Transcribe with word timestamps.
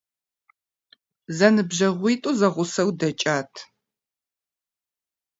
Зэныбжьэгъуитӏу 1.37 2.33
зэгъусэу 2.39 2.89
дэкӏат. 2.99 3.53